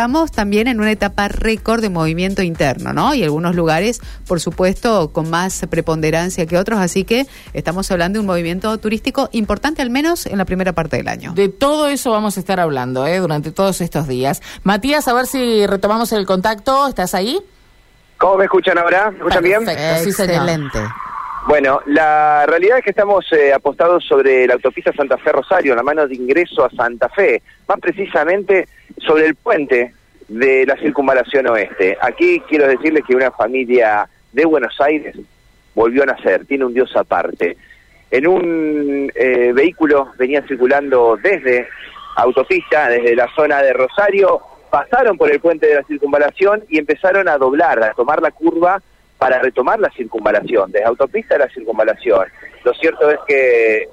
[0.00, 3.16] Estamos también en una etapa récord de movimiento interno, ¿no?
[3.16, 8.20] Y algunos lugares, por supuesto, con más preponderancia que otros, así que estamos hablando de
[8.20, 11.32] un movimiento turístico importante, al menos en la primera parte del año.
[11.32, 13.18] De todo eso vamos a estar hablando, ¿eh?
[13.18, 14.40] Durante todos estos días.
[14.62, 16.86] Matías, a ver si retomamos el contacto.
[16.86, 17.40] ¿Estás ahí?
[18.18, 19.10] ¿Cómo me escuchan ahora?
[19.10, 19.66] ¿Me escuchan bien?
[19.66, 20.78] sí, Excelente.
[21.48, 25.82] Bueno, la realidad es que estamos eh, apostados sobre la autopista Santa Fe Rosario, la
[25.82, 28.68] mano de ingreso a Santa Fe, más precisamente
[29.00, 29.92] sobre el puente
[30.28, 31.96] de la circunvalación oeste.
[32.00, 35.16] Aquí quiero decirles que una familia de Buenos Aires
[35.74, 37.56] volvió a nacer, tiene un Dios aparte.
[38.10, 41.68] En un eh, vehículo venía circulando desde
[42.16, 44.40] autopista, desde la zona de Rosario,
[44.70, 48.82] pasaron por el puente de la circunvalación y empezaron a doblar, a tomar la curva
[49.18, 52.26] para retomar la circunvalación, desde autopista a la circunvalación.
[52.64, 53.88] Lo cierto es que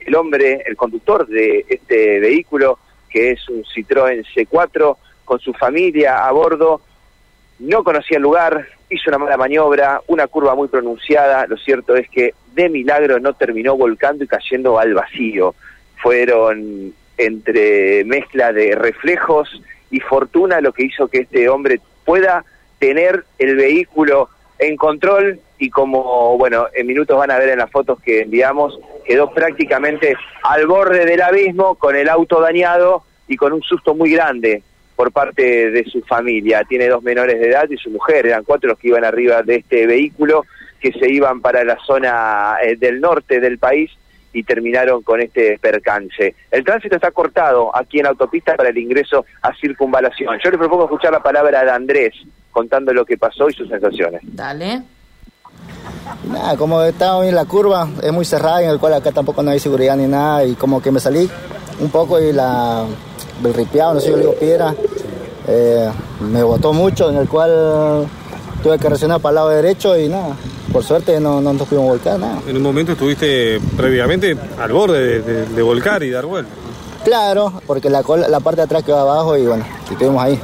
[0.00, 2.78] el hombre, el conductor de este vehículo,
[3.08, 6.80] que es un Citroën C4, con su familia a bordo,
[7.58, 12.08] no conocía el lugar, hizo una mala maniobra, una curva muy pronunciada, lo cierto es
[12.08, 15.54] que de milagro no terminó volcando y cayendo al vacío.
[15.96, 22.44] Fueron entre mezcla de reflejos y fortuna lo que hizo que este hombre pueda
[22.78, 24.28] tener el vehículo
[24.58, 28.78] en control y como, bueno, en minutos van a ver en las fotos que enviamos,
[29.04, 34.12] quedó prácticamente al borde del abismo con el auto dañado y con un susto muy
[34.12, 34.62] grande
[34.96, 36.64] por parte de su familia.
[36.64, 39.56] Tiene dos menores de edad y su mujer, eran cuatro los que iban arriba de
[39.56, 40.44] este vehículo,
[40.80, 43.90] que se iban para la zona eh, del norte del país
[44.32, 46.34] y terminaron con este percance.
[46.50, 50.38] El tránsito está cortado aquí en autopista para el ingreso a circunvalación.
[50.42, 52.14] Yo le propongo escuchar la palabra de Andrés,
[52.58, 54.20] contando lo que pasó y sus sensaciones.
[54.24, 54.82] Dale.
[56.28, 59.52] Nada, como estaba en la curva, es muy cerrada, en el cual acá tampoco no
[59.52, 61.30] hay seguridad ni nada, y como que me salí
[61.78, 62.84] un poco y la,
[63.44, 64.74] el ripiado, no sé, yo le digo piedra,
[65.46, 65.88] eh,
[66.20, 68.08] me botó mucho, en el cual
[68.60, 70.34] tuve que reaccionar para el lado derecho y nada,
[70.72, 72.40] por suerte no, no nos pudimos volcar, nada.
[72.48, 76.50] En un momento estuviste previamente al borde de, volcar y dar vuelta.
[77.04, 80.40] Claro, porque la, la parte de atrás quedó abajo y bueno, estuvimos ahí.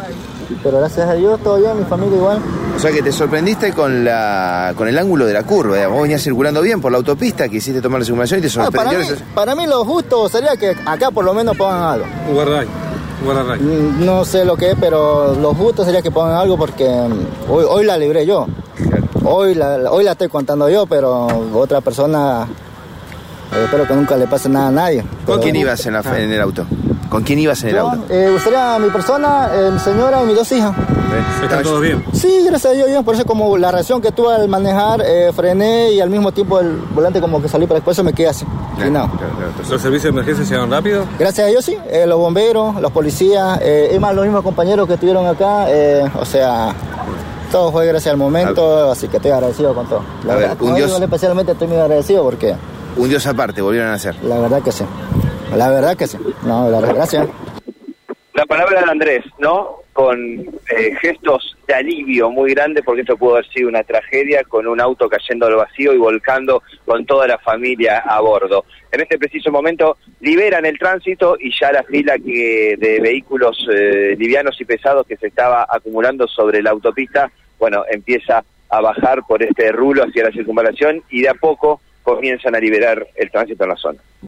[0.62, 2.38] Pero gracias a Dios todo bien, mi familia igual.
[2.76, 5.86] O sea que te sorprendiste con la con el ángulo de la curva.
[5.86, 9.16] Vos venías circulando bien por la autopista, quisiste tomar la simulación y te ah, sorprendió.
[9.34, 12.06] para, mí, lo justo sería que acá por lo menos pongan algo.
[12.28, 12.68] Un guardaray.
[13.60, 17.50] Mm, no sé lo que es, pero lo justo sería que pongan algo porque mm,
[17.50, 18.46] hoy, hoy la libré yo.
[19.24, 22.46] Hoy la, hoy la estoy contando yo, pero otra persona
[23.54, 25.04] eh, espero que nunca le pase nada a nadie.
[25.24, 26.66] ¿Con quién ibas en, en el auto?
[27.14, 28.06] ¿Con quién ibas en el auto?
[28.10, 30.74] Eh, sería mi persona, eh, mi señora y mis dos hijas.
[31.44, 32.04] ¿Está todo bien?
[32.12, 33.04] Sí, gracias a Dios bien.
[33.04, 36.58] Por eso como la reacción que tuve al manejar, eh, frené y al mismo tiempo
[36.58, 38.44] el volante como que salí para después, me quedé así.
[39.70, 41.04] ¿Los servicios de emergencia llegaron rápido?
[41.16, 41.78] Gracias a Dios sí.
[41.88, 43.60] Eh, los bomberos, los policías,
[43.94, 45.68] y más los mismos compañeros que estuvieron acá.
[46.18, 46.74] o sea,
[47.52, 50.02] todo fue gracias al momento, así que estoy agradecido con todo.
[50.26, 51.00] La verdad, un Dios...
[51.00, 52.56] especialmente estoy muy agradecido porque...
[52.96, 54.16] Un Dios aparte, volvieron a nacer.
[54.24, 54.84] La verdad que sí.
[55.56, 56.18] La verdad que sí.
[56.44, 57.28] No, la verdad, gracias.
[58.34, 59.76] La palabra de Andrés, ¿no?
[59.92, 64.66] Con eh, gestos de alivio muy grande, porque esto pudo haber sido una tragedia con
[64.66, 68.64] un auto cayendo al vacío y volcando con toda la familia a bordo.
[68.90, 74.16] En este preciso momento liberan el tránsito y ya la fila que de vehículos eh,
[74.18, 79.44] livianos y pesados que se estaba acumulando sobre la autopista, bueno, empieza a bajar por
[79.44, 83.70] este rulo hacia la circunvalación y de a poco comienzan a liberar el tránsito en
[83.70, 84.00] la zona.